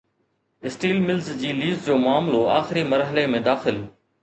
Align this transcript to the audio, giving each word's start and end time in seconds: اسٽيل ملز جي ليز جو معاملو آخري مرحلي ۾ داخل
اسٽيل 0.69 0.99
ملز 1.03 1.27
جي 1.43 1.51
ليز 1.59 1.85
جو 1.91 1.97
معاملو 2.05 2.41
آخري 2.57 2.87
مرحلي 2.95 3.29
۾ 3.39 3.45
داخل 3.53 3.83